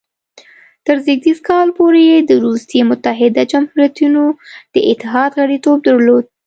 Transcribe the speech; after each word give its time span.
تر 0.85 0.97
زېږدیز 1.05 1.39
کال 1.49 1.67
پورې 1.77 2.01
یې 2.11 2.19
د 2.29 2.31
روسیې 2.45 2.81
متحده 2.91 3.43
جمهوریتونو 3.51 4.23
د 4.73 4.75
اتحاد 4.91 5.31
غړیتوب 5.39 5.77
درلود. 5.87 6.25